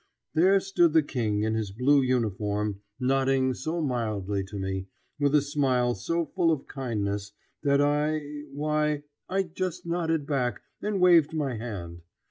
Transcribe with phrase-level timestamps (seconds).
[0.33, 4.87] There stood the King in his blue uniform, nodding so mildly to me,
[5.19, 8.19] with a smile so full of kindness, that I
[8.51, 12.01] why, I just nodded back and waved my hand.